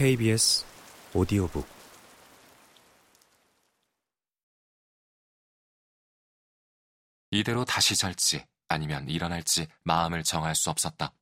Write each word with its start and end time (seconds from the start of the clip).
KBS 0.00 0.64
오디오북 1.12 1.68
이대로 7.30 7.66
다시 7.66 7.94
잘지 7.94 8.46
아니면 8.68 9.06
일어날지 9.10 9.66
마음을 9.82 10.24
정할 10.24 10.54
수 10.54 10.70
없었다. 10.70 11.12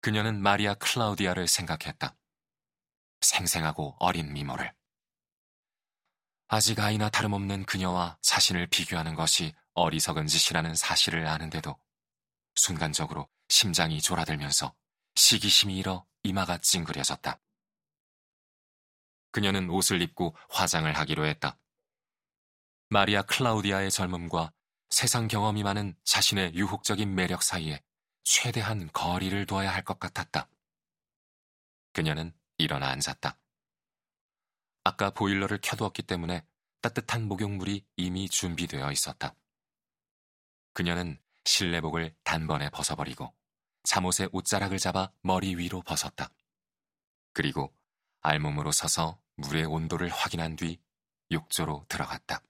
그녀는 0.00 0.42
마리아 0.42 0.74
클라우디아를 0.74 1.46
생각했다. 1.46 2.16
생생하고 3.20 3.94
어린 4.00 4.32
미모를. 4.32 4.74
아직 6.48 6.80
아이나 6.80 7.08
다름없는 7.10 7.64
그녀와 7.66 8.18
자신을 8.22 8.66
비교하는 8.66 9.14
것이 9.14 9.54
어리석은 9.74 10.26
짓이라는 10.26 10.74
사실을 10.74 11.28
아는데도 11.28 11.78
순간적으로 12.56 13.28
심장이 13.48 14.00
졸아들면서 14.00 14.74
시기심이 15.14 15.76
일어 15.76 16.09
이마가 16.22 16.58
찡그려졌다. 16.58 17.40
그녀는 19.32 19.70
옷을 19.70 20.02
입고 20.02 20.36
화장을 20.48 20.90
하기로 20.96 21.26
했다. 21.26 21.56
마리아 22.88 23.22
클라우디아의 23.22 23.90
젊음과 23.90 24.52
세상 24.90 25.28
경험이 25.28 25.62
많은 25.62 25.94
자신의 26.04 26.54
유혹적인 26.54 27.14
매력 27.14 27.42
사이에 27.42 27.80
최대한 28.24 28.90
거리를 28.92 29.46
둬야 29.46 29.72
할 29.72 29.84
것 29.84 30.00
같았다. 30.00 30.48
그녀는 31.92 32.32
일어나 32.58 32.88
앉았다. 32.90 33.38
아까 34.84 35.10
보일러를 35.10 35.60
켜두었기 35.62 36.02
때문에 36.02 36.44
따뜻한 36.80 37.28
목욕물이 37.28 37.86
이미 37.96 38.28
준비되어 38.28 38.90
있었다. 38.92 39.34
그녀는 40.72 41.20
실내복을 41.44 42.14
단번에 42.24 42.70
벗어버리고 42.70 43.34
잠옷의 43.90 44.28
옷자락을 44.30 44.78
잡아 44.78 45.10
머리 45.20 45.56
위로 45.56 45.82
벗었다. 45.82 46.30
그리고 47.32 47.74
알몸으로 48.20 48.70
서서 48.70 49.20
물의 49.34 49.64
온도를 49.64 50.08
확인한 50.10 50.54
뒤 50.54 50.80
욕조로 51.32 51.86
들어갔다. 51.88 52.40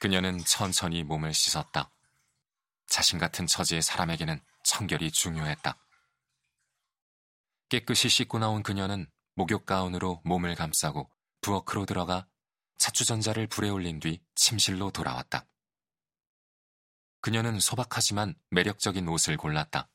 그녀는 0.00 0.38
천천히 0.44 1.04
몸을 1.04 1.32
씻었다. 1.32 1.88
자신 2.88 3.20
같은 3.20 3.46
처지의 3.46 3.80
사람에게는 3.80 4.40
청결이 4.64 5.12
중요했다. 5.12 5.78
깨끗이 7.68 8.08
씻고 8.08 8.40
나온 8.40 8.64
그녀는 8.64 9.08
목욕 9.36 9.66
가운으로 9.66 10.20
몸을 10.24 10.56
감싸고 10.56 11.08
부엌으로 11.42 11.86
들어가 11.86 12.26
차추전자를 12.78 13.46
불에 13.46 13.68
올린 13.68 14.00
뒤 14.00 14.20
침실로 14.34 14.90
돌아왔다. 14.90 15.46
그녀는 17.20 17.60
소박하지만 17.60 18.34
매력적인 18.50 19.06
옷을 19.08 19.36
골랐다. 19.36 19.88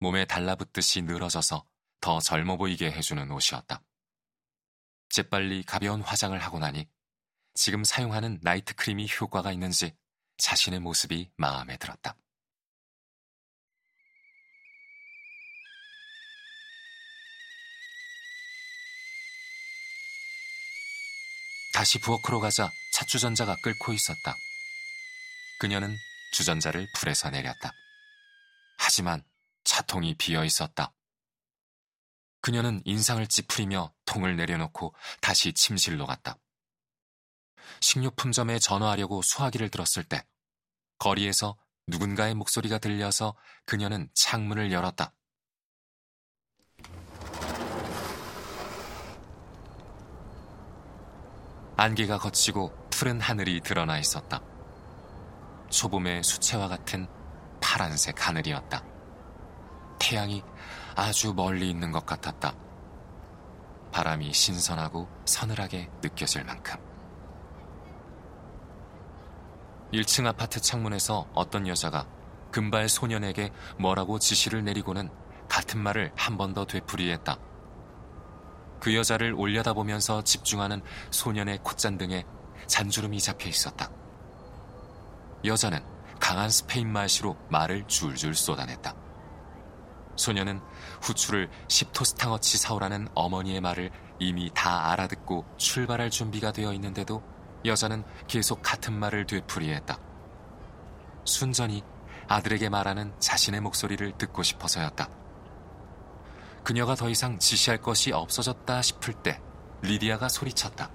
몸에 0.00 0.24
달라붙듯이 0.24 1.02
늘어져서 1.02 1.64
더 2.00 2.20
젊어 2.20 2.56
보이게 2.56 2.90
해주는 2.90 3.30
옷이었다. 3.30 3.82
재빨리 5.10 5.62
가벼운 5.62 6.02
화장을 6.02 6.36
하고 6.36 6.58
나니 6.58 6.88
지금 7.54 7.84
사용하는 7.84 8.40
나이트 8.42 8.74
크림이 8.74 9.06
효과가 9.20 9.52
있는지 9.52 9.94
자신의 10.38 10.80
모습이 10.80 11.30
마음에 11.36 11.76
들었다. 11.76 12.16
다시 21.82 21.98
부엌으로 21.98 22.38
가자 22.38 22.70
차주전자가 22.92 23.56
끓고 23.60 23.92
있었다. 23.92 24.36
그녀는 25.58 25.92
주전자를 26.32 26.86
불에서 26.94 27.30
내렸다. 27.30 27.72
하지만 28.78 29.24
차통이 29.64 30.14
비어 30.14 30.44
있었다. 30.44 30.94
그녀는 32.40 32.82
인상을 32.84 33.26
찌푸리며 33.26 33.92
통을 34.04 34.36
내려놓고 34.36 34.94
다시 35.20 35.52
침실로 35.52 36.06
갔다. 36.06 36.38
식료품점에 37.80 38.60
전화하려고 38.60 39.20
수화기를 39.20 39.68
들었을 39.68 40.04
때 40.04 40.24
거리에서 40.98 41.58
누군가의 41.88 42.36
목소리가 42.36 42.78
들려서 42.78 43.34
그녀는 43.64 44.08
창문을 44.14 44.70
열었다. 44.70 45.12
안개가 51.82 52.18
걷히고 52.18 52.90
푸른 52.90 53.20
하늘이 53.20 53.60
드러나 53.60 53.98
있었다. 53.98 54.40
초봄의 55.68 56.22
수채화 56.22 56.68
같은 56.68 57.08
파란색 57.60 58.24
하늘이었다. 58.24 58.84
태양이 59.98 60.44
아주 60.94 61.34
멀리 61.34 61.68
있는 61.70 61.90
것 61.90 62.06
같았다. 62.06 62.54
바람이 63.90 64.32
신선하고 64.32 65.08
서늘하게 65.24 65.90
느껴질 66.04 66.44
만큼. 66.44 66.76
1층 69.92 70.26
아파트 70.26 70.60
창문에서 70.60 71.30
어떤 71.34 71.66
여자가 71.66 72.06
금발 72.52 72.88
소년에게 72.88 73.50
뭐라고 73.80 74.20
지시를 74.20 74.62
내리고는 74.62 75.10
같은 75.48 75.80
말을 75.80 76.12
한 76.14 76.36
번 76.36 76.54
더 76.54 76.64
되풀이했다. 76.64 77.38
그 78.82 78.96
여자를 78.96 79.32
올려다보면서 79.34 80.24
집중하는 80.24 80.82
소년의 81.12 81.60
콧잔등에 81.62 82.24
잔주름이 82.66 83.20
잡혀 83.20 83.48
있었다. 83.48 83.88
여자는 85.44 85.78
강한 86.18 86.50
스페인 86.50 86.92
말씨로 86.92 87.36
말을 87.48 87.86
줄줄 87.86 88.34
쏟아냈다. 88.34 88.92
소년은 90.16 90.60
후추를 91.00 91.48
10토스탕어치 91.68 92.58
사오라는 92.58 93.06
어머니의 93.14 93.60
말을 93.60 93.92
이미 94.18 94.50
다 94.52 94.90
알아듣고 94.90 95.44
출발할 95.58 96.10
준비가 96.10 96.50
되어 96.50 96.72
있는데도 96.72 97.22
여자는 97.64 98.02
계속 98.26 98.62
같은 98.62 98.98
말을 98.98 99.26
되풀이했다. 99.26 99.96
순전히 101.24 101.84
아들에게 102.26 102.68
말하는 102.68 103.14
자신의 103.20 103.60
목소리를 103.60 104.18
듣고 104.18 104.42
싶어서였다. 104.42 105.21
그녀가 106.64 106.94
더 106.94 107.08
이상 107.08 107.38
지시할 107.38 107.78
것이 107.80 108.12
없어졌다 108.12 108.82
싶을 108.82 109.14
때 109.14 109.40
리디아가 109.82 110.28
소리쳤다. 110.28 110.90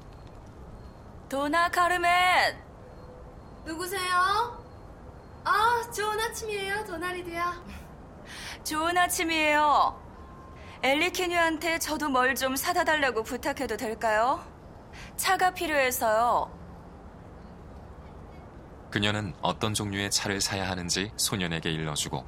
도나 1.30 1.70
카르멘! 1.70 2.58
누구세요? 3.66 4.64
아, 5.44 5.92
좋은 5.94 6.20
아침이에요, 6.20 6.86
도나 6.86 7.12
리디아. 7.12 7.54
좋은 8.64 8.98
아침이에요. 8.98 10.04
엘리케뉴한테 10.84 11.80
저도 11.80 12.08
뭘 12.10 12.36
좀 12.36 12.56
사다 12.56 12.84
달라고 12.86 13.24
부탁해도 13.24 13.76
될까요? 13.78 14.46
차가 15.18 15.52
필요해서요. 15.52 16.56
그녀는 18.92 19.34
어떤 19.42 19.74
종류의 19.74 20.12
차를 20.12 20.40
사야 20.40 20.70
하는지 20.70 21.12
소년에게 21.18 21.70
일러주고 21.72 22.26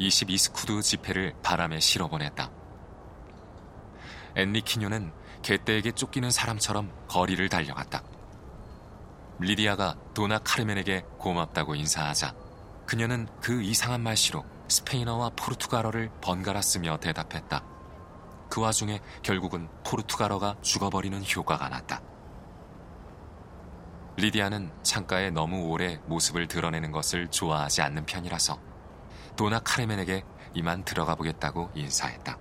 20에스쿠두 0.00 0.82
지폐를 0.82 1.34
바람에 1.42 1.78
실어보냈다. 1.80 2.50
앤리키뉴는 4.36 5.12
개떼에게 5.42 5.92
쫓기는 5.92 6.30
사람처럼 6.30 6.90
거리를 7.08 7.48
달려갔다. 7.48 8.02
리디아가 9.38 9.96
도나 10.14 10.38
카르멘에게 10.38 11.04
고맙다고 11.18 11.74
인사하자 11.74 12.34
그녀는 12.86 13.28
그 13.40 13.62
이상한 13.62 14.02
말씨로 14.02 14.44
스페인어와 14.68 15.30
포르투갈어를 15.30 16.10
번갈아 16.20 16.62
쓰며 16.62 16.98
대답했다. 16.98 17.64
그 18.48 18.60
와중에 18.60 19.00
결국은 19.22 19.68
포르투갈어가 19.84 20.56
죽어버리는 20.62 21.22
효과가 21.24 21.68
났다. 21.68 22.02
리디아는 24.16 24.70
창가에 24.82 25.30
너무 25.30 25.68
오래 25.68 25.98
모습을 26.06 26.46
드러내는 26.46 26.92
것을 26.92 27.28
좋아하지 27.28 27.82
않는 27.82 28.04
편이라서 28.04 28.60
도나 29.36 29.58
카르멘에게 29.60 30.24
이만 30.54 30.84
들어가 30.84 31.14
보겠다고 31.14 31.70
인사했다. 31.74 32.38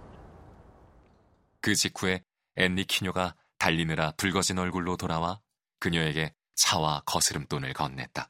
그 1.61 1.75
직후에 1.75 2.23
앤니 2.55 2.85
키뇨가 2.85 3.35
달리느라 3.57 4.11
붉어진 4.17 4.57
얼굴로 4.57 4.97
돌아와 4.97 5.39
그녀에게 5.79 6.33
차와 6.55 7.03
거스름돈을 7.05 7.73
건넸다. 7.73 8.29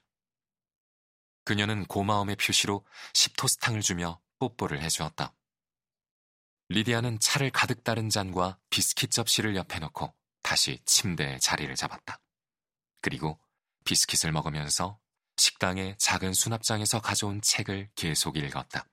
그녀는 1.44 1.86
고마움의 1.86 2.36
표시로 2.36 2.86
10토스탕을 3.14 3.82
주며 3.82 4.22
뽀뽀를 4.40 4.82
해주었다. 4.82 5.34
리디아는 6.70 7.20
차를 7.20 7.50
가득 7.52 7.84
따른 7.84 8.10
잔과 8.10 8.58
비스킷 8.70 9.12
접시를 9.12 9.56
옆에 9.56 9.80
놓고 9.80 10.14
다시 10.42 10.80
침대에 10.86 11.40
자리를 11.40 11.74
잡았다. 11.76 12.22
그리고 13.02 13.40
비스킷을 13.84 14.32
먹으면서 14.32 15.00
식당의 15.38 15.98
작은 15.98 16.34
수납장에서 16.34 17.02
가져온 17.02 17.42
책을 17.42 17.90
계속 17.96 18.38
읽었다. 18.38 18.86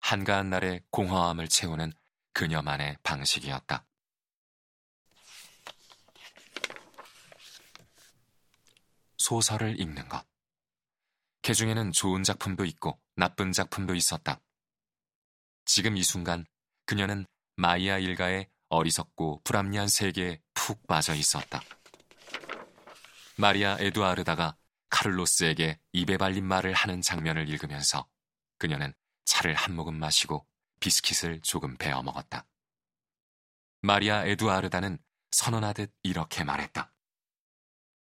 한가한 0.00 0.50
날의 0.50 0.82
공허함을 0.90 1.48
채우는 1.48 1.92
그녀만의 2.36 2.98
방식이었다. 3.02 3.86
소설을 9.16 9.80
읽는 9.80 10.06
것. 10.10 10.22
그 11.40 11.54
중에는 11.54 11.92
좋은 11.92 12.24
작품도 12.24 12.66
있고 12.66 13.00
나쁜 13.14 13.52
작품도 13.52 13.94
있었다. 13.94 14.42
지금 15.64 15.96
이 15.96 16.02
순간 16.02 16.44
그녀는 16.84 17.24
마이아 17.54 17.96
일가의 17.96 18.50
어리석고 18.68 19.40
불합리한 19.42 19.88
세계에 19.88 20.42
푹 20.52 20.86
빠져 20.86 21.14
있었다. 21.14 21.62
마리아 23.38 23.78
에두아르다가 23.80 24.58
카를로스에게 24.90 25.80
입에 25.92 26.18
발린 26.18 26.44
말을 26.44 26.74
하는 26.74 27.00
장면을 27.00 27.48
읽으면서 27.48 28.06
그녀는 28.58 28.92
차를 29.24 29.54
한 29.54 29.74
모금 29.74 29.98
마시고 29.98 30.46
비스킷을 30.80 31.40
조금 31.42 31.76
베어 31.76 32.02
먹었다. 32.02 32.46
마리아 33.82 34.24
에두아르다는 34.24 34.98
선언하듯 35.30 35.92
이렇게 36.02 36.44
말했다. 36.44 36.92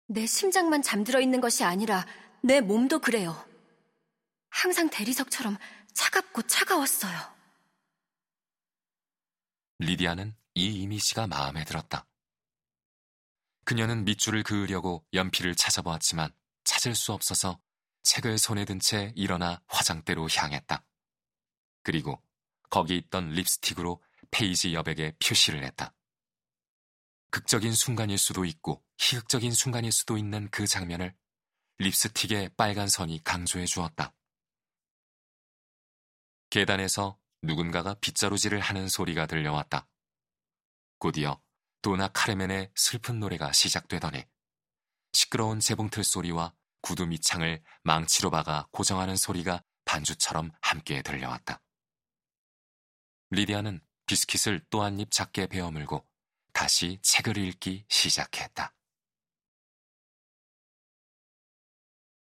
내 0.08 0.26
심장만 0.26 0.82
잠들어 0.82 1.20
있는 1.20 1.42
것이 1.42 1.64
아니라 1.64 2.06
내 2.44 2.62
몸도 2.62 3.00
그래요. 3.00 3.36
항상 4.50 4.90
대리석처럼 4.90 5.58
차갑고 5.94 6.44
차가웠어요. 6.44 7.36
리디아는 9.80 10.36
이 10.54 10.82
이미지가 10.82 11.28
마음에 11.28 11.64
들었다. 11.66 12.06
그녀는 13.66 14.06
밑줄을 14.06 14.44
그으려고 14.44 15.04
연필을 15.14 15.56
찾아보았지만 15.56 16.32
찾을 16.64 16.96
수 16.96 17.12
없어서 17.14 17.60
책을 18.04 18.38
손에 18.38 18.66
든 18.66 18.80
채 18.80 19.12
일어나 19.16 19.62
화장대로 19.68 20.28
향했다. 20.30 20.86
그리고 21.84 22.22
거기 22.70 22.98
있던 22.98 23.30
립스틱으로 23.30 24.02
페이지 24.32 24.74
여백에 24.74 25.14
표시를 25.24 25.64
했다. 25.64 25.94
극적인 27.32 27.74
순간일 27.74 28.18
수도 28.18 28.46
있고 28.46 28.84
희극적인 28.98 29.52
순간일 29.52 29.92
수도 29.92 30.18
있는 30.18 30.50
그 30.52 30.66
장면을 30.68 31.14
립스틱의 31.80 32.52
빨간 32.56 32.88
선이 32.88 33.24
강조해 33.24 33.66
주었다. 33.66 34.14
계단에서 36.50 37.20
누군가가 37.42 37.96
빗자루질을 37.96 38.60
하는 38.60 38.88
소리가 38.88 39.26
들려왔다. 39.26 39.88
곧이어 41.00 41.42
도나 41.82 42.08
카르멘의 42.08 42.72
슬픈 42.76 43.20
노래가 43.20 43.52
시작되더니 43.52 44.24
시끄러운 45.12 45.60
재봉틀 45.60 46.04
소리와 46.04 46.54
구두 46.82 47.06
밑창을 47.06 47.62
망치로 47.84 48.32
박아 48.32 48.68
고정하는 48.72 49.16
소리가 49.16 49.64
반주처럼 49.84 50.52
함께 50.62 51.02
들려왔다. 51.02 51.62
리디아는 53.36 53.82
비스킷을 54.06 54.62
또 54.70 54.82
한 54.84 54.98
입 55.00 55.12
작게 55.12 55.48
베어물고 55.48 56.06
다시 56.54 57.00
책을 57.02 57.38
읽기 57.38 57.86
시작했다. 57.90 58.74